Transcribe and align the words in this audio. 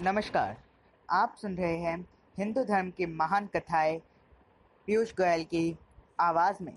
नमस्कार। 0.00 0.56
आप 1.10 1.36
सुन 1.40 1.56
रहे 1.56 1.76
हैं 1.76 2.08
हिंदू 2.38 2.64
धर्म 2.64 2.90
की 2.90 3.06
महान 3.06 3.46
कथाएँ 3.46 3.98
पीयूष 4.86 5.12
गोयल 5.12 5.44
की 5.44 5.78
आवाज़ 6.20 6.56
में। 6.62 6.72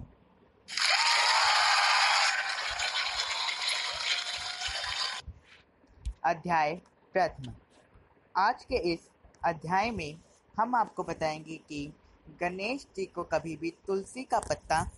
अध्याय 6.23 6.75
प्रथम। 7.13 7.53
आज 8.38 8.63
के 8.63 8.75
इस 8.93 8.99
अध्याय 9.45 9.91
में 9.91 10.17
हम 10.59 10.75
आपको 10.75 11.03
बताएँगे 11.03 11.55
कि 11.55 11.93
गणेश 12.39 12.88
जी 12.95 13.05
को 13.05 13.23
कभी 13.23 13.55
भी 13.55 13.73
तुलसी 13.88 14.23
का 14.23 14.39
पत्ता 14.39 14.91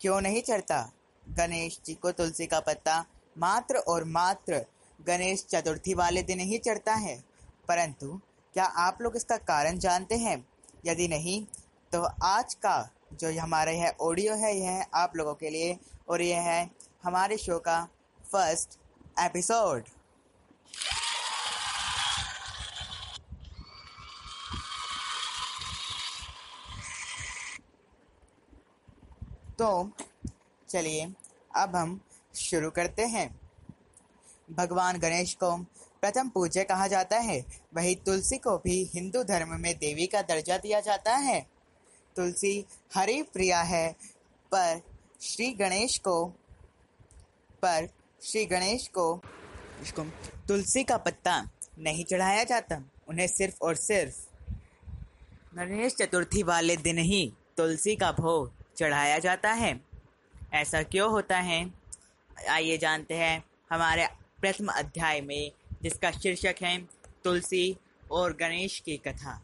क्यों 0.00 0.20
नहीं 0.20 0.42
चढ़ता? 0.42 0.92
गणेश 1.28 1.80
जी 1.86 1.94
को 1.94 2.12
तुलसी 2.12 2.46
का 2.46 2.60
पत्ता 2.60 3.04
मात्र 3.38 3.76
और 3.76 4.04
मात्र 4.04 4.64
गणेश 5.06 5.46
चतुर्थी 5.50 5.94
वाले 5.94 6.22
दिन 6.22 6.40
ही 6.40 6.58
चढ़ता 6.58 6.94
है। 6.94 7.35
परंतु, 7.68 8.20
क्या 8.54 8.64
आप 8.64 8.98
लोग 9.02 9.16
इसका 9.16 9.36
कारण 9.36 9.78
जानते 9.78 10.16
हैं? 10.16 10.36
यदि 10.86 11.08
नहीं 11.08 11.44
तो 11.92 12.02
आज 12.24 12.54
का 12.54 12.76
जो 13.12 13.40
हमारा 13.40 13.72
यह 13.72 13.94
ऑडियो 14.00 14.34
है, 14.34 14.56
यह 14.56 14.70
है 14.70 14.86
आप 14.94 15.16
लोगों 15.16 15.34
के 15.34 15.50
लिए 15.50 15.78
और 16.08 16.22
यह 16.22 16.40
है 16.40 16.70
हमारे 17.04 17.36
शो 17.36 17.58
का 17.58 17.82
फ़र्स्ट 18.32 18.78
एपिसोड 19.20 19.84
तो 29.58 29.90
चलिए, 30.68 31.04
अब 31.56 31.76
हम 31.76 32.00
शुरू 32.34 32.70
करते 32.70 33.06
हैं। 33.06 33.28
भगवान 34.50 34.98
गणेश 34.98 35.34
को 35.34 35.56
प्रथम 36.06 36.28
पूज्य 36.28 36.64
कहा 36.64 36.86
जाता 36.86 37.18
है। 37.18 37.44
वही 37.74 37.94
तुलसी 37.94 38.36
को 38.38 38.56
भी 38.58 38.90
हिंदू 38.94 39.22
धर्म 39.22 39.60
में 39.60 39.74
देवी 39.78 40.06
का 40.06 40.22
दर्जा 40.22 40.58
दिया 40.58 40.80
जाता 40.80 41.14
है। 41.16 41.40
तुलसी 42.16 42.64
हरि 42.94 43.22
प्रिया 43.22 43.62
है 43.62 43.92
पर 44.52 44.80
श्री 45.22 45.50
गणेश 45.50 45.98
को, 45.98 46.24
पर 47.62 47.88
श्री 48.22 48.44
गणेश 48.46 48.88
को, 48.88 49.20
इसको 49.82 50.02
तुलसी 50.48 50.84
का 50.84 50.96
पत्ता 50.96 51.50
नहीं 51.78 52.04
चढ़ाया 52.04 52.44
जाता। 52.44 52.82
उन्हें 53.08 53.26
सिर्फ़ 53.26 53.56
और 53.62 53.74
सिर्फ़ 53.74 54.16
गणेश 55.54 55.94
चतुर्थी 55.94 56.42
वाले 56.42 56.76
दिन 56.76 56.98
ही 56.98 57.32
तुलसी 57.56 57.96
का 57.96 58.12
भोग 58.12 58.52
चढ़ाया 58.76 59.18
जाता 59.18 59.52
है। 59.52 59.80
ऐसा 60.52 60.82
क्यों 60.82 61.10
होता 61.10 61.38
है? 61.40 61.74
आइए 62.50 62.78
जानते 62.78 63.14
हैं 63.14 63.44
हमारे 63.72 64.06
प्रथम 64.40 64.66
अध्याय 64.66 65.20
में 65.20 65.52
जिसका 65.86 66.10
शीर्षक 66.12 66.62
है 66.62 66.76
तुलसी 67.24 67.76
और 68.10 68.32
गणेश 68.36 68.78
की 68.80 68.96
कथा। 68.96 69.40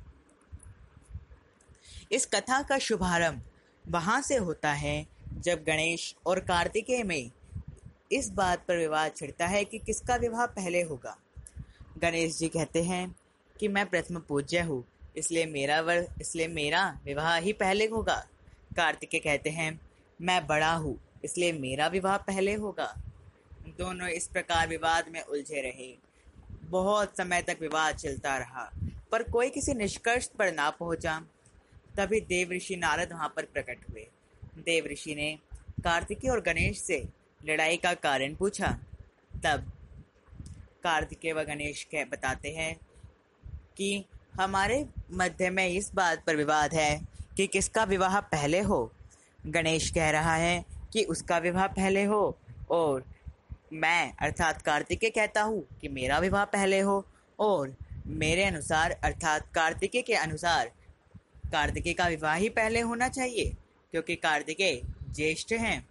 इस 2.13 2.27
कथा 2.27 2.61
का 2.63 2.79
शुभारंभ 2.79 3.43
वहाँ 3.85 4.21
से 4.23 4.37
होता 4.39 4.73
है 4.73 5.07
जब 5.39 5.63
गणेश 5.65 6.15
और 6.27 6.41
कार्तिकेय 6.41 7.03
में 7.03 7.31
इस 8.13 8.31
बात 8.31 8.65
पर 8.69 8.77
विवाद 8.77 9.13
छिड़ता 9.17 9.47
है 9.47 9.65
कि 9.65 9.79
किसका 9.79 10.17
विवाह 10.17 10.47
पहले 10.49 10.83
होगा। 10.83 11.17
गणेश 11.99 12.39
जी 12.39 12.49
कहते 12.49 12.83
हैं 12.83 13.15
कि 13.57 13.69
मैं 13.69 13.87
प्रथम 13.87 14.19
पूज्य 14.19 14.61
हूँ, 14.61 14.85
इसलिए 15.17 15.47
मेरा 15.47 15.81
वर, 15.81 16.07
इसलिए 16.21 16.49
मेरा 16.49 16.87
विवाह 17.05 17.37
ही 17.37 17.53
पहले 17.55 17.87
होगा। 17.87 18.17
कार्तिकेय 18.77 19.21
कहते 19.21 19.51
हैं, 19.51 19.81
मैं 20.21 20.47
बड़ा 20.47 20.73
हूँ, 20.75 20.99
इसलिए 21.25 21.53
मेरा 21.53 21.87
विवाह 21.89 22.17
पहले 22.27 22.55
होगा। 22.55 22.95
दोनों 23.79 24.09
इस 24.11 24.27
प्रकार 24.27 24.69
विवाद 24.69 25.09
में 25.09 25.21
उलझे 25.23 25.61
रहे। 25.63 25.95
बहुत 26.73 27.17
समय 27.17 27.43
तक 27.43 27.59
विवाद 27.61 27.97
चलता 27.97 28.37
रहा, 28.39 28.71
पर 29.13 29.23
कोई 29.23 29.51
किसी 29.51 29.75
निष्कर्ष 29.75 30.27
पर 30.29 30.53
ना 30.53 30.69
पहुँचा। 30.71 31.19
तभी 31.97 32.21
देव 32.21 32.53
ऋषि 32.53 32.77
नारद 32.77 33.13
वहाँ 33.13 33.33
पर 33.37 33.45
प्रकट 33.45 33.89
हुए। 33.91 34.07
देव 34.59 34.87
ऋषि 34.87 35.15
ने 35.15 35.33
कार्तिकेय 35.85 36.31
और 36.31 36.41
गणेश 36.41 36.81
से 36.81 37.03
लड़ाई 37.41 37.77
का 37.77 37.93
कारण 37.95 38.35
पूछा। 38.35 38.69
तब 39.45 39.71
कार्तिकेय 40.85 41.33
व 41.33 41.43
गणेश 41.43 41.85
कह 41.85 42.05
बताते 42.05 42.51
हैं 42.51 42.75
कि 43.77 44.05
हमारे 44.41 44.85
मध्य 45.13 45.51
में 45.51 45.67
इस 45.69 45.93
बात 45.95 46.25
पर 46.27 46.37
विवाद 46.37 46.75
है 46.75 47.01
कि 47.37 47.47
किसका 47.47 47.85
विवाह 47.85 48.21
पहले 48.21 48.61
हो। 48.61 48.93
गणेश 49.47 49.91
कह 49.91 50.11
रहा 50.11 50.35
है 50.35 50.65
कि 50.93 51.05
उसका 51.05 51.39
विवाह 51.39 51.67
पहले 51.67 52.05
हो 52.05 52.39
और 52.71 53.05
मैं, 53.73 54.13
अर्थात 54.21 54.61
कार्तिकेय, 54.63 55.11
कहता 55.11 55.43
हूँ 55.43 55.67
कि 55.81 55.89
मेरा 55.89 56.19
विवाह 56.19 56.45
पहले 56.45 56.81
हो 56.81 57.05
और 57.39 57.75
मेरे 58.07 58.45
अनुसार, 58.45 58.91
अर्थात 59.05 59.49
कार्तिकेय 59.55 60.03
के 60.03 60.15
अनुसार, 60.15 60.71
कार्तिकेय 61.53 61.95
का 61.95 62.07
विवाह 62.07 62.35
ही 62.35 62.49
पहले 62.49 62.81
होना 62.81 63.09
चाहिए, 63.09 63.53
क्योंकि 63.93 64.17
कार्तिकेय 64.17 64.81
ज्येष्ठ 65.11 65.53
हैं। 65.53 65.89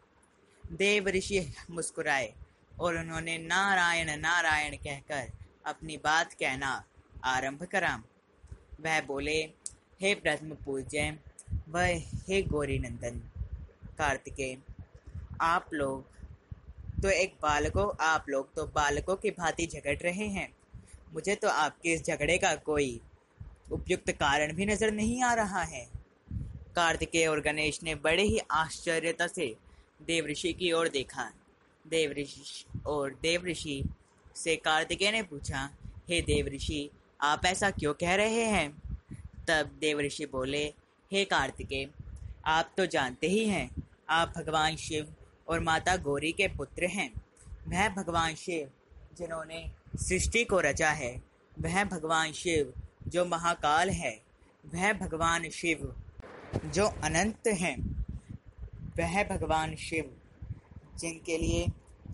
देव 0.64 1.08
ऋषि 1.08 1.40
मुस्कुराए 1.72 2.34
और 2.80 2.97
उन्होंने 2.97 3.38
नारायण 3.38 4.09
नारायण 4.18 4.75
कहकर 4.75 5.31
अपनी 5.66 5.97
बात 5.97 6.34
कहना 6.34 6.84
आरंभ 7.25 7.64
करा। 7.64 7.96
वह 8.81 9.02
बोले, 9.02 9.38
हे 10.02 10.14
प्रथम 10.16 10.56
पूज्य, 10.66 11.18
वह 11.70 12.02
हे 12.28 12.41
गौरी 12.44 12.80
नंदन 12.80 13.20
कार्तिकेय, 13.97 14.58
आप 15.41 15.74
लोग 15.74 16.09
तो 17.02 17.10
एक 17.10 17.34
बालकों, 17.42 17.88
आप 18.02 18.26
लोग 18.30 18.54
तो 18.56 18.66
बालकों 18.66 19.16
की 19.16 19.30
भांति 19.32 19.66
झगड़ 19.68 19.98
रहे 19.98 20.26
हैं। 20.28 20.48
मुझे 21.14 21.36
तो 21.36 21.48
आपके 21.48 21.94
इस 21.94 22.04
झगड़े 22.04 22.38
का 22.38 22.54
कोई 22.56 23.00
उपयुक्त 23.72 24.12
कारण 24.12 24.54
भी 24.54 24.66
नज़र 24.66 24.92
नहीं 24.92 25.22
आ 25.24 25.34
रहा 25.34 25.62
है। 25.62 25.86
कार्तिकेय 26.76 27.28
और 27.28 27.42
गणेश 27.42 27.80
ने 27.84 27.96
बड़े 27.96 28.24
ही 28.24 28.40
आश्चर्यता 28.52 29.28
से 29.28 29.56
देव 30.02 30.26
ऋषि 30.26 30.54
की 30.54 30.72
ओर 30.72 30.90
देखा। 30.90 31.32
देव 31.86 32.12
ऋषि 32.12 32.66
और 32.88 33.18
देव 33.22 33.46
ऋषि 33.46 33.84
से 34.36 34.56
कार्तिकेय 34.56 35.12
ने 35.12 35.22
पूछा, 35.24 35.70
हे 36.10 36.22
देव 36.22 36.48
ऋषि 36.48 36.90
आप 37.22 37.46
ऐसा 37.46 37.70
क्यों 37.72 37.94
कह 37.94 38.16
रहे 38.16 38.44
हैं? 38.46 38.70
तब 39.48 39.72
देव 39.80 40.00
ऋषि 40.00 40.26
बोले, 40.26 40.64
हे 41.12 41.26
कार्तिकेय, 41.26 41.90
आप 42.46 42.72
तो 42.78 42.86
जानते 42.86 43.28
ही 43.28 43.46
हैं, 43.46 43.70
आप 44.10 44.34
भगवान 44.38 44.76
शिव 44.76 45.14
और 45.52 45.60
माता 45.60 45.96
गौरी 45.98 46.32
के 46.32 46.48
पुत्र 46.48 46.86
हैं। 46.86 47.12
वह 47.68 47.90
भगवान 47.90 48.36
शिव, 48.36 48.72
जिन्होंने 49.18 49.72
सृष्टि 49.96 50.44
को 50.44 50.60
रचा 50.60 50.90
है। 50.92 51.12
वह 51.60 51.84
भगवान 51.84 52.32
शिव, 52.32 52.74
जो 53.08 53.26
महाकाल 53.26 53.90
है। 53.90 54.22
वह 54.66 54.94
भगवान 54.94 55.50
शिव, 55.50 55.96
जो 56.66 56.86
अनंत 57.04 57.48
हैं। 57.48 57.76
वह 58.98 59.24
भगवान 59.24 59.76
शिव, 59.76 60.16
जिनके 60.98 61.38
लिए 61.38 61.66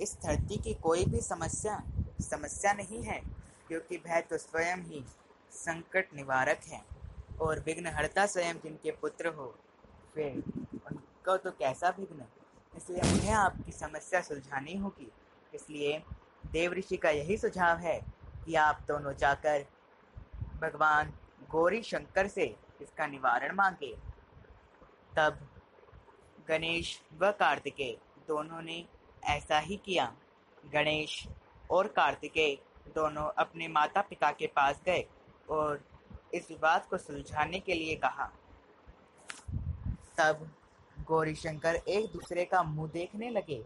इस 0.02 0.18
धरती 0.24 0.58
की 0.58 0.74
कोई 0.74 1.06
भी 1.06 1.22
समस्या 1.22 1.84
समस्या 2.22 2.74
नहीं 2.74 3.04
है, 3.04 3.22
क्योंकि 3.68 3.98
वह 3.98 4.20
तो 4.22 4.38
स्वयं 4.38 4.78
ही 4.78 5.04
संकट 5.52 6.14
निवारक 6.16 6.62
है 6.68 6.82
और 7.42 7.60
विघ्नहर्ता 7.60 8.26
स्वयं 8.26 8.54
जिनके 8.54 8.92
पुत्र 8.92 9.28
हो 9.28 9.48
फिर 10.16 10.44
उनको 10.88 11.38
तो 11.38 11.52
कैसा 11.52 11.90
विघ्न? 11.90 12.26
इसलिए 12.78 13.02
उन्हें 13.02 13.34
आपकी 13.34 13.72
समस्या 13.72 14.22
सुलझानी 14.22 14.78
होगी। 14.78 15.12
इसलिए 15.54 15.98
देव 16.52 16.74
ऋषि 16.74 16.98
का 16.98 17.10
यही 17.10 17.38
सुझाव 17.38 17.78
है 17.78 18.00
कि 18.46 18.56
आप 18.56 18.82
दोनों 18.88 19.14
जाकर 19.14 19.66
भगवान 20.62 21.14
गौरी 21.52 21.82
शंकर 21.84 22.28
से 22.28 22.46
इसका 22.82 23.08
निवारण 23.08 23.56
मांगे। 23.56 23.94
तब 25.18 25.40
गणेश 26.48 27.00
व 27.22 27.32
कार्तिकेय 27.32 27.98
दोनों 28.28 28.62
ने 28.62 28.86
ऐसा 29.24 29.60
ही 29.60 29.78
किया। 29.86 30.06
गणेश 30.74 31.28
और 31.72 31.88
कार्तिकेय 31.88 32.56
दोनों 32.96 33.30
अपने 33.38 33.68
माता 33.68 34.02
पिता 34.02 34.32
के 34.32 34.48
पास 34.48 34.82
गए 34.86 35.06
और 35.50 35.84
इस 36.34 36.50
विवाद 36.50 36.86
को 36.86 36.98
सुलझाने 36.98 37.60
के 37.60 37.74
लिए 37.74 37.96
कहा। 37.96 38.32
तब 40.18 40.48
गौरीशंकर 41.06 41.76
एक 41.76 42.12
दूसरे 42.12 42.46
का 42.46 42.64
मुँह 42.64 42.90
देखने 42.90 43.30
लगे। 43.30 43.66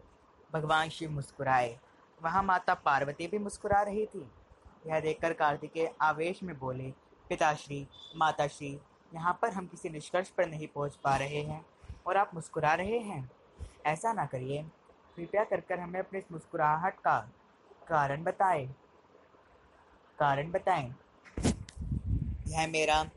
भगवान 0.53 0.89
शिव 0.89 1.11
मुस्कुराए। 1.11 1.79
वहाँ 2.21 2.43
माता 2.43 2.73
पार्वती 2.73 3.27
भी 3.27 3.37
मुस्कुरा 3.37 3.81
रही 3.81 4.05
थी। 4.05 4.31
यह 4.87 4.99
देखकर 4.99 5.33
कार्तिकेय 5.33 5.93
आवेश 6.01 6.43
में 6.43 6.59
बोले, 6.59 6.91
पिताश्री, 7.29 7.87
माताश्री, 8.15 8.79
यहाँ 9.13 9.39
पर 9.41 9.49
हम 9.49 9.67
किसी 9.67 9.89
निष्कर्ष 9.89 10.29
पर 10.29 10.47
नहीं 10.47 10.67
पहुँच 10.67 10.95
पा 10.95 11.15
रहे 11.15 11.41
हैं 11.41 11.65
और 12.07 12.17
आप 12.17 12.31
मुस्कुरा 12.35 12.73
रहे 12.73 12.99
हैं। 12.99 13.31
ऐसा 13.85 14.13
ना 14.13 14.25
करिए। 14.25 14.63
कृपया 15.15 15.43
कर 15.43 15.61
कर 15.61 15.79
हमें 15.79 15.99
अपनी 15.99 16.19
इस 16.19 16.31
मुस्कुराहट 16.31 16.99
का 16.99 17.19
कारण 17.87 18.23
बताएँ। 18.23 18.67
कारण 20.19 20.51
बताएँ। 20.51 20.95
यह 22.47 22.67
मेरा 22.67 23.09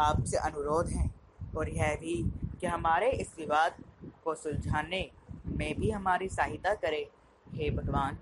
आपसे 0.00 0.36
अनुरोध 0.36 0.88
है 0.88 1.10
और 1.56 1.68
यह 1.68 1.96
भी 1.96 2.32
कि 2.60 2.66
हमारे 2.66 3.10
इस 3.10 3.34
विवाद 3.38 3.82
को 4.24 4.34
सुलझाने 4.34 5.10
में 5.46 5.74
भी 5.80 5.90
हमारी 5.90 6.28
सहायता 6.28 6.74
करे। 6.74 7.10
हे 7.48 7.70
भगवान। 7.70 8.18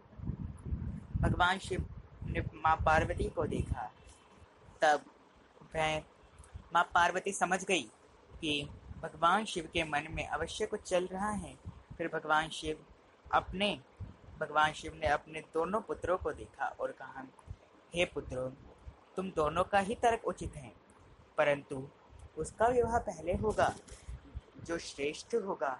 भगवान 1.20 1.58
शिव 1.58 1.86
ने 2.26 2.40
माँ 2.40 2.76
पार्वती 2.76 3.28
को 3.28 3.46
देखा। 3.46 3.90
तब 4.82 5.04
वह 5.76 5.98
माँ 6.74 6.82
पार्वती 6.84 7.32
समझ 7.32 7.64
गई 7.64 7.90
कि 8.40 8.68
भगवान 9.02 9.44
शिव 9.44 9.68
के 9.72 9.84
मन 9.84 10.06
में 10.10 10.26
अवश्य 10.26 10.66
कुछ 10.66 10.82
चल 10.82 11.06
रहा 11.06 11.30
है। 11.30 11.54
फिर 11.98 12.08
भगवान 12.08 12.48
शिव 12.48 12.84
अपने, 13.32 13.80
भगवान 14.40 14.72
शिव 14.72 14.94
ने 14.94 15.06
अपने 15.06 15.40
दोनों 15.54 15.80
पुत्रों 15.80 16.16
को 16.18 16.32
देखा 16.32 16.66
और 16.80 16.92
कहा, 16.92 17.24
हे 17.94 18.04
पुत्रों, 18.04 18.50
तुम 19.16 19.30
दोनों 19.30 19.64
का 19.64 19.78
ही 19.78 19.94
तर्क 19.94 20.24
उचित 20.24 20.56
है, 20.56 20.72
परंतु 21.38 21.88
उसका 22.38 22.66
विवाह 22.66 22.98
पहले 22.98 23.34
होगा। 23.34 23.74
जो 24.66 24.78
श्रेष्ठ 24.78 25.34
होगा। 25.34 25.70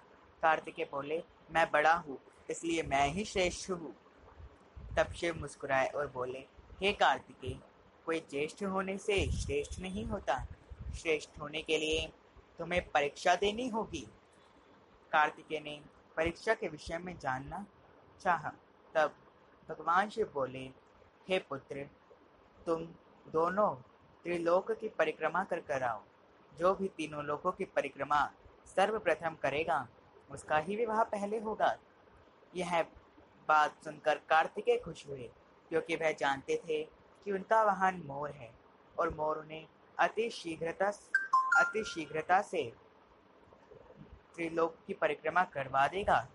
कार्तिकेय 0.41 0.87
बोले, 0.91 1.23
मैं 1.51 1.69
बड़ा 1.71 1.93
हूँ, 1.93 2.17
इसलिए 2.49 2.83
मैं 2.83 3.07
ही 3.07 3.25
श्रेष्ठ 3.25 3.69
हूँ। 3.69 3.95
तब 4.97 5.11
शिव 5.13 5.35
मुस्कुराए 5.35 5.87
और 5.87 6.07
बोले, 6.07 6.39
हे 6.81 6.93
कार्तिकेय 6.93 7.59
कोई 8.05 8.19
ज्येष्ठ 8.29 8.63
होने 8.63 8.97
से 8.97 9.19
श्रेष्ठ 9.31 9.79
नहीं 9.79 10.05
होता। 10.05 10.45
श्रेष्ठ 10.97 11.39
होने 11.39 11.61
के 11.61 11.77
लिए 11.77 12.07
तुम्हें 12.57 12.81
परीक्षा 12.91 13.35
देनी 13.35 13.67
होगी। 13.69 14.07
कार्तिकेय 15.11 15.59
ने 15.59 15.79
परीक्षा 16.17 16.53
के 16.53 16.67
विषय 16.67 16.97
में 16.97 17.17
जानना 17.19 17.65
चाहा। 18.21 18.51
तब 18.95 19.15
भगवान 19.69 20.09
शिव 20.09 20.31
बोले, 20.33 20.65
हे 21.29 21.39
पुत्र, 21.39 21.87
तुम 22.65 22.85
दोनों 23.27 23.69
त्रिलोक 24.23 24.71
की 24.71 24.89
परिक्रमा 24.89 25.43
कर 25.43 25.59
कर 25.59 25.83
आओ। 25.83 26.01
जो 26.59 26.73
भी 26.75 26.87
तीनों 26.87 27.23
लोकों 27.23 27.51
की 27.51 27.65
परिक्रमा 27.65 28.23
सर्वप्रथम 28.75 29.35
करेगा, 29.35 29.87
उसका 30.31 30.57
ही 30.57 30.75
विवाह 30.75 31.03
पहले 31.03 31.39
होगा। 31.39 31.77
यह 32.55 32.81
बात 33.47 33.83
सुनकर 33.83 34.15
कार्तिकेय 34.15 34.77
खुश 34.77 35.07
हुए, 35.07 35.29
क्योंकि 35.69 35.95
वह 35.95 36.11
जानते 36.11 36.61
थे 36.69 36.83
कि 37.25 37.31
उनका 37.31 37.63
वाहन 37.63 38.03
मोर 38.05 38.31
है, 38.31 38.51
और 38.99 39.13
मोर 39.13 39.37
उन्हें 39.37 39.67
अति 39.99 40.29
शीघ्रता 40.29 40.91
अति 41.59 41.83
शीघ्रता 41.83 42.41
से 42.41 42.73
त्रिलोक 44.35 44.77
की 44.87 44.93
परिक्रमा 44.93 45.43
करवा 45.43 45.87
देगा। 45.87 46.27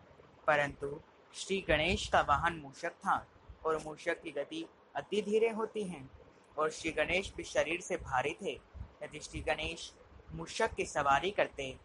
परंतु 0.46 1.00
श्री 1.34 1.60
गणेश 1.68 2.08
का 2.08 2.20
वाहन 2.20 2.56
मूषक 2.56 2.92
था, 2.92 3.26
और 3.66 3.82
मूषक 3.86 4.22
की 4.22 4.30
गति 4.30 4.66
अति 4.96 5.22
धीरे 5.22 5.48
होती 5.48 5.82
है, 5.84 6.10
और 6.58 6.70
श्री 6.70 6.90
गणेश 6.90 7.32
भी 7.36 7.44
शरीर 7.44 7.80
से 7.80 7.96
भारी 7.96 8.36
थे। 8.42 8.60
यदि 9.02 9.20
श्री 9.20 9.40
गणेश 9.40 9.92
मूषक 10.32 10.74
की 10.74 10.84
सवारी 10.84 11.30
करते 11.30 11.78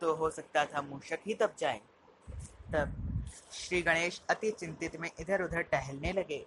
तो 0.00 0.14
हो 0.14 0.30
सकता 0.30 0.64
था 0.64 0.82
मूषक 0.82 1.20
ही 1.26 1.34
दब 1.34 1.54
जाए। 1.58 1.80
तब 2.72 2.94
श्री 3.52 3.80
गणेश 3.82 4.20
अति 4.30 4.50
चिंतित 4.50 4.96
में 5.00 5.10
इधर 5.20 5.42
उधर 5.42 5.62
टहलने 5.62 6.12
लगे, 6.12 6.44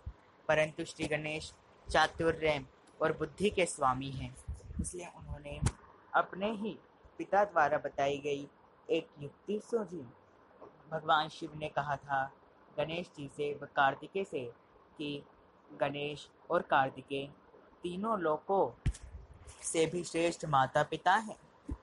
परंतु 0.49 0.85
श्री 0.85 1.07
गणेश 1.07 1.51
चातुर्य 1.87 2.63
और 3.01 3.17
बुद्धि 3.17 3.49
के 3.49 3.65
स्वामी 3.65 4.09
हैं, 4.11 4.35
इसलिए 4.81 5.07
उन्होंने 5.17 5.59
अपने 6.13 6.51
ही 6.53 6.77
पिता 7.17 7.43
द्वारा 7.45 7.77
बताई 7.77 8.17
गई 8.17 8.47
एक 8.89 9.07
युक्ति 9.19 9.59
सोची 9.63 10.05
भगवान 10.91 11.29
शिव 11.29 11.51
ने 11.59 11.67
कहा 11.69 11.95
था 11.97 12.23
गणेश 12.77 13.09
जी 13.17 13.27
से 13.37 13.53
व 13.53 13.67
कार्तिकेय 13.75 14.23
से 14.23 14.45
कि 14.97 15.21
गणेश 15.79 16.27
और 16.51 16.61
कार्तिकेय 16.61 17.27
तीनों 17.83 18.19
लोगों 18.19 18.69
से 19.63 19.85
भी 19.85 20.03
श्रेष्ठ 20.03 20.45
माता 20.45 20.83
पिता 20.83 21.13
हैं। 21.15 21.35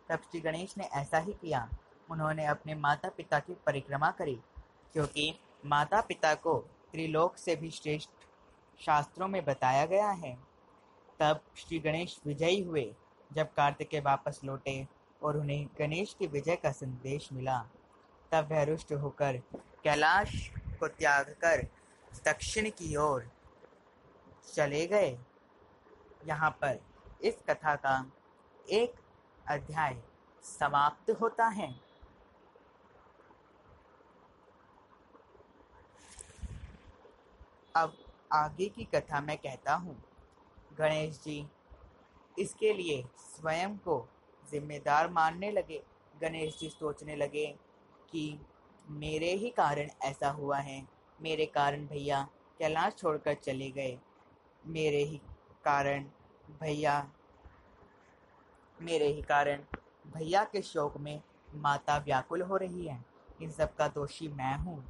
तब 0.08 0.18
श्री 0.20 0.40
गणेश 0.40 0.74
ने 0.78 0.84
ऐसा 0.94 1.18
ही 1.18 1.32
किया। 1.32 1.68
उन्होंने 2.10 2.46
अपने 2.46 2.74
माता 2.74 3.08
पिता 3.08 3.38
की 3.38 3.54
परिक्रमा 3.66 4.10
करी, 4.10 4.38
क्योंकि 4.94 5.32
माता 5.66 6.00
पिता 6.00 6.34
को 6.34 6.58
त्रिलोक 6.92 7.36
से 7.36 7.56
भी 7.56 7.70
श्रेष्ठ 7.70 8.10
शास्त्रों 8.80 9.28
में 9.28 9.44
बताया 9.44 9.86
गया 9.86 10.10
है। 10.10 10.36
तब 11.20 11.40
श्री 11.56 11.78
गणेश 11.78 12.20
विजयी 12.26 12.62
हुए, 12.62 12.94
जब 13.30 13.52
कार्तिकेय 13.54 14.00
वापस 14.00 14.40
लौटे 14.44 14.86
और 15.22 15.36
उन्हें 15.36 15.66
गणेश 15.78 16.14
की 16.18 16.26
विजय 16.26 16.56
का 16.56 16.72
संदेश 16.72 17.28
मिला। 17.32 17.58
तब 18.32 18.48
वह 18.50 18.62
रुष्ट 18.62 18.92
होकर 18.92 19.36
कैलाश 19.84 20.50
को 20.80 20.88
त्याग 20.88 21.30
कर 21.40 21.66
दक्षिण 22.24 22.68
की 22.70 22.94
ओर 22.96 23.30
चले 24.54 24.86
गए। 24.86 25.16
यहाँ 26.26 26.50
पर 26.50 26.78
इस 27.22 27.42
कथा 27.48 27.74
का 27.76 27.94
एक 28.70 28.94
अध्याय 29.48 29.96
समाप्त 30.42 31.10
होता 31.20 31.46
है। 31.46 31.68
अब 37.76 37.96
आगे 38.32 38.66
की 38.68 38.84
कथा 38.84 39.20
मैं 39.20 39.36
कहता 39.38 39.74
हूँ। 39.74 39.96
गणेश 40.78 41.20
जी 41.24 41.46
इसके 42.38 42.72
लिए 42.72 43.02
स्वयं 43.18 43.76
को 43.76 44.08
जिम्मेदार 44.50 45.10
मानने 45.10 45.50
लगे। 45.50 45.82
गणेश 46.20 46.58
जी 46.58 46.68
सोचने 46.68 47.16
लगे 47.16 47.46
कि 48.10 48.40
मेरे 48.90 49.32
ही 49.34 49.50
कारण 49.50 49.90
ऐसा 50.02 50.30
हुआ 50.30 50.58
है। 50.58 50.86
मेरे 51.22 51.46
कारण 51.46 51.86
भैया 51.86 52.28
कैलाश 52.58 52.94
छोड़कर 52.94 53.34
चले 53.34 53.70
गए। 53.70 53.98
मेरे 54.66 55.02
ही 55.04 55.20
कारण 55.64 56.04
भैया 56.60 57.00
मेरे 58.80 59.06
ही 59.06 59.22
कारण 59.22 59.62
भैया 60.06 60.44
के 60.44 60.62
शोक 60.62 60.96
में 60.96 61.20
माता 61.54 61.96
व्याकुल 61.98 62.42
हो 62.42 62.56
रही 62.56 62.86
है। 62.86 63.04
इन 63.42 63.50
सब 63.50 63.74
का 63.76 63.88
दोषी 63.88 64.28
मैं 64.28 64.56
हूँ। 64.58 64.84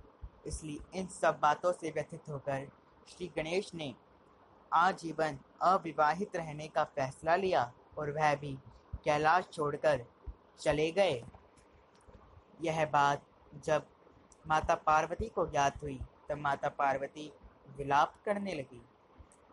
इसलिए 0.47 0.99
इन 1.01 1.07
सब 1.07 1.39
बातों 1.43 1.73
से 1.73 1.91
व्यथित 1.91 2.29
होकर 2.29 2.67
श्री 3.09 3.31
गणेश 3.37 3.73
ने 3.75 3.95
आजीवन 4.73 5.39
अविवाहित 5.63 6.37
रहने 6.37 6.69
का 6.69 6.85
फैसला 6.85 7.37
लिया 7.37 7.73
और 7.99 8.11
वह 8.11 8.35
भी 8.35 8.53
कैलाश 9.05 9.49
छोड़कर 9.53 10.05
चले 10.61 10.91
गए। 10.91 11.23
यह 12.63 12.85
बात 12.87 13.23
जब 13.65 13.87
माता 14.45 14.75
पार्वती 14.75 15.29
को 15.29 15.47
ज्ञात 15.47 15.83
हुई, 15.83 16.01
तब 16.29 16.39
माता 16.39 16.69
पार्वती 16.69 17.33
विलाप 17.77 18.15
करने 18.25 18.55
लगी 18.55 18.83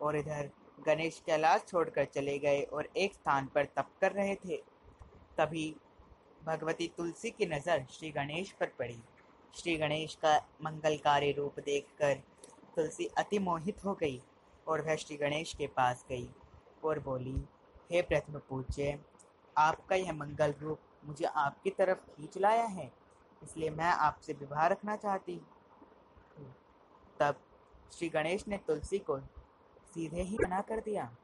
और 0.02 0.16
इधर 0.16 0.50
गणेश 0.78 1.22
कैलाश 1.26 1.64
छोड़कर 1.68 2.04
चले 2.04 2.38
गए 2.38 2.62
और 2.62 2.88
एक 2.96 3.12
स्थान 3.14 3.46
पर 3.54 3.64
तप 3.76 3.90
कर 4.00 4.12
रहे 4.12 4.34
थे। 4.36 4.56
तभी 5.38 5.74
भगवती 6.46 6.86
तुलसी 6.96 7.30
की 7.30 7.46
नज़र 7.46 7.84
श्री 7.90 8.10
गणेश 8.10 8.50
पर 8.52 8.72
पड़ी। 8.78 8.98
श्री 9.54 9.76
गणेश 9.76 10.14
का 10.22 10.36
मंगलकारी 10.62 11.32
रूप 11.32 11.60
देखकर 11.60 12.14
तुलसी 12.76 13.06
अति 13.18 13.38
मोहित 13.38 13.84
हो 13.84 13.94
गई 13.94 14.20
और 14.66 14.80
वह 14.80 14.96
श्री 14.96 15.16
गणेश 15.16 15.52
के 15.54 15.66
पास 15.66 16.04
गई 16.08 16.28
और 16.84 16.98
बोली, 17.00 17.36
हे 17.92 18.02
प्रथम 18.02 18.38
पूज्य, 18.48 18.98
आपका 19.56 19.96
यह 19.96 20.12
मंगल 20.12 20.54
रूप 20.60 20.78
मुझे 21.04 21.24
आपकी 21.26 21.70
तरफ़ 21.70 21.98
खींच 22.10 22.38
लाया 22.38 22.64
है, 22.66 22.90
इसलिए 23.42 23.70
मैं 23.70 23.84
आपसे 23.84 24.32
विवाह 24.32 24.66
रखना 24.66 24.96
चाहती 24.96 25.34
हूँ। 25.34 26.52
तब 27.20 27.40
श्री 27.92 28.08
गणेश 28.08 28.46
ने 28.48 28.58
तुलसी 28.66 28.98
को 29.00 29.18
सीधे 29.94 30.22
ही 30.22 30.36
मना 30.36 30.60
कर 30.60 30.80
दिया। 30.80 31.16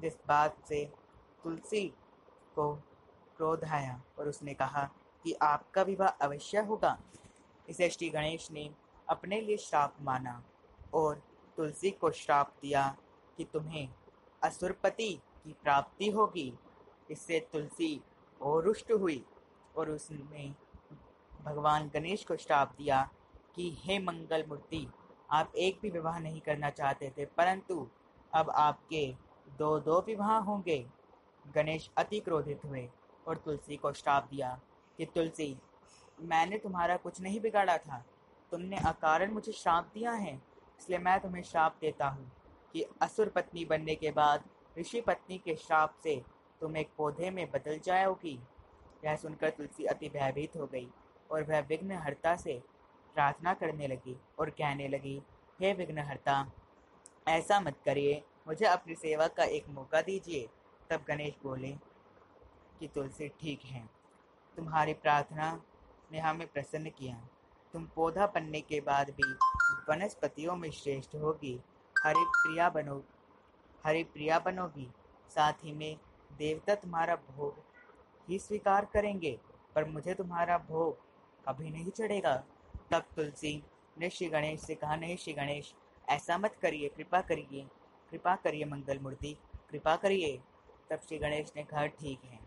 जिस 0.00 0.14
बात 0.28 0.56
से 0.68 0.84
तुलसी 1.44 1.88
को 2.54 2.72
क्रोध 3.36 3.64
आया 3.64 4.02
और 4.18 4.28
उसने 4.28 4.54
कहा 4.54 4.90
कि 5.24 5.32
आपका 5.32 5.82
विवाह 5.82 6.08
अवश्य 6.08 6.58
होगा, 6.58 6.98
इसे 7.68 7.88
श्री 7.90 8.08
गणेश 8.08 8.50
ने 8.50 8.70
अपने 9.08 9.40
लिए 9.40 9.56
श्राप 9.56 9.96
माना 10.00 10.42
और 10.94 11.22
तुलसी 11.56 11.90
को 11.90 12.10
श्राप 12.10 12.54
दिया 12.62 12.96
कि 13.36 13.44
तुम्हें 13.44 13.88
असुरपति 14.42 15.12
की 15.44 15.52
प्राप्ति 15.52 16.10
होगी। 16.10 16.52
इससे 17.10 17.40
तुलसी 17.52 18.00
और 18.42 18.64
रुष्ट 18.64 18.92
हुई 18.92 19.24
और 19.76 19.90
उसने 19.90 20.54
भगवान 21.42 21.90
गणेश 21.94 22.24
को 22.24 22.36
श्राप 22.36 22.74
दिया 22.78 23.10
कि, 23.54 23.76
हे 23.80 23.98
मंगल 23.98 24.44
मूर्ति 24.48 24.86
आप 25.30 25.52
एक 25.56 25.78
भी 25.82 25.90
विवाह 25.90 26.18
नहीं 26.18 26.40
करना 26.40 26.70
चाहते 26.70 27.12
थे, 27.18 27.24
परंतु 27.24 27.88
अब 28.36 28.50
आपके 28.50 29.06
दो 29.58 29.78
दो 29.80 30.00
विवाह 30.06 30.36
होंगे। 30.40 30.84
गणेश 31.44 31.90
अति 31.98 32.20
क्रोधित 32.20 32.64
हुए 32.64 32.88
और 33.26 33.36
तुलसी 33.36 33.76
को 33.76 33.92
श्राप 33.92 34.28
दिया 34.30 34.58
कि, 34.98 35.04
तुलसी, 35.04 35.56
मैंने 36.22 36.58
तुम्हारा 36.58 36.96
कुछ 36.96 37.20
नहीं 37.20 37.40
बिगाड़ा 37.40 37.76
था। 37.78 38.04
तुमने 38.52 38.76
अकारण 38.86 39.32
मुझे 39.32 39.52
श्राप 39.52 39.90
दिया 39.94 40.12
है, 40.12 40.34
इसलिए 40.80 40.98
मैं 40.98 41.18
तुम्हें 41.20 41.42
श्राप 41.42 41.76
देता 41.80 42.08
हूँ 42.08 42.30
कि 42.72 42.84
असुर 43.02 43.28
पत्नी 43.28 43.64
बनने 43.64 43.94
के 43.94 44.10
बाद 44.10 44.44
ऋषि 44.78 45.00
पत्नी 45.00 45.38
के 45.38 45.54
श्राप 45.56 45.94
से 46.02 46.20
तुम 46.60 46.76
एक 46.76 46.90
पौधे 46.96 47.30
में 47.30 47.46
बदल 47.50 47.78
जाओगी। 47.84 48.38
यह 49.04 49.16
सुनकर 49.16 49.50
तुलसी 49.50 49.84
अति 49.84 50.08
भयभीत 50.08 50.56
हो 50.56 50.66
गई 50.66 50.88
और 51.30 51.42
वह 51.44 51.60
विघ्नहर्ता 51.60 52.36
से 52.36 52.60
प्रार्थना 53.14 53.54
करने 53.54 53.86
लगी 53.88 54.16
और 54.38 54.50
कहने 54.50 54.88
लगी, 54.88 55.20
हे 55.60 55.72
विघ्नहर्ता 55.72 56.44
ऐसा 57.26 57.60
मत 57.60 57.76
करिए। 57.84 58.22
मुझे 58.48 58.66
अपनी 58.66 58.94
सेवा 58.94 59.26
का 59.26 59.44
एक 59.44 59.68
मौका 59.68 60.00
दीजिए। 60.02 60.48
तब 60.90 61.04
गणेश 61.08 61.34
बोले 61.42 61.72
कि 62.80 62.88
तुलसी 62.88 63.28
ठीक 63.28 63.64
है। 63.64 63.88
तुम्हारी 64.56 64.94
प्रार्थना 64.94 65.62
ने 66.12 66.18
हमें 66.18 66.46
प्रसन्न 66.48 66.90
किया। 66.90 67.16
तुम 67.72 67.86
पौधा 67.86 68.26
बनने 68.26 68.60
के 68.60 68.80
बाद 68.80 69.10
भी 69.10 69.32
वनस्पतियों 69.88 70.56
में 70.56 70.70
श्रेष्ठ 70.70 71.14
होगी। 71.14 71.60
हरि 71.96 72.24
प्रिया 72.26 72.68
बनो, 72.70 73.02
हरिप्रिया 73.84 74.38
बनोगी। 74.38 74.88
साथ 75.28 75.64
ही 75.64 75.72
में 75.72 75.96
देवता 76.32 76.74
तुम्हारा 76.74 77.16
भोग 77.16 77.58
ही 78.28 78.38
स्वीकार 78.38 78.84
करेंगे, 78.84 79.38
पर 79.74 79.84
मुझे 79.84 80.14
तुम्हारा 80.14 80.58
भोग 80.58 80.98
कभी 81.48 81.70
नहीं 81.70 81.90
चढ़ेगा। 81.90 82.36
तब 82.90 83.02
तुलसी 83.16 83.62
ने 83.98 84.10
श्री 84.10 84.28
गणेश 84.28 84.60
से 84.60 84.74
कहा, 84.74 84.96
नहीं 84.96 85.16
श्री 85.16 85.32
गणेश 85.32 85.74
ऐसा 86.08 86.38
मत 86.38 86.56
करिए, 86.62 86.88
कृपा 86.88 87.20
करिए 87.20 87.66
कृपा 88.10 88.36
करिए 88.36 88.64
मंगल 88.64 88.98
मूर्ति, 88.98 89.36
कृपा 89.70 89.96
करिए। 89.96 90.42
तब 90.90 91.00
श्री 91.08 91.18
गणेश 91.18 91.52
ने 91.56 91.64
कहा, 91.64 91.86
ठीक 91.86 92.20
है। 92.24 92.38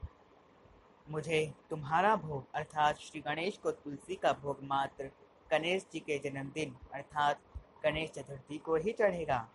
मुझे 1.10 1.54
तुम्हारा 1.70 2.16
भोग, 2.16 2.46
अर्थात 2.54 2.98
श्री 2.98 3.22
गणेश 3.22 3.58
को 3.58 3.72
तुलसी 3.72 4.16
का 4.16 4.34
भोग 4.34 4.60
मात्र, 4.64 5.12
गणेश 5.52 5.86
जी 5.94 6.00
के 6.00 6.20
जन्मदिन, 6.20 6.78
अर्थात 6.94 7.40
गणेश 7.84 8.10
चतुर्थी 8.10 8.58
को 8.58 8.76
ही 8.76 8.92
चढ़ेगा। 8.92 9.50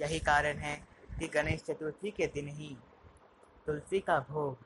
यही 0.00 0.18
कारण 0.18 0.56
है 0.56 0.88
कि 1.18 1.28
गणेश 1.28 1.62
चतुर्थी 1.62 2.10
के 2.10 2.26
दिन 2.26 2.48
ही 2.48 2.76
तुलसी 3.66 4.00
का 4.00 4.18
भोग 4.20 4.58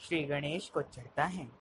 श्री 0.00 0.24
गणेश 0.24 0.68
को 0.68 0.82
चढ़ता 0.82 1.24
है। 1.24 1.50